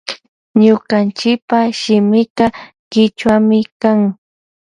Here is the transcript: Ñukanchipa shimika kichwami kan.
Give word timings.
Ñukanchipa 0.61 1.57
shimika 1.79 2.45
kichwami 2.91 3.59
kan. 3.81 3.99